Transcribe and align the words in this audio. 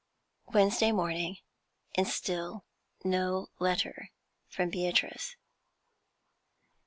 Wednesday 0.47 0.91
morning, 0.91 1.37
and 1.95 2.07
still 2.07 2.65
no 3.03 3.49
letter 3.59 4.09
from 4.49 4.71
Beatrice. 4.71 5.35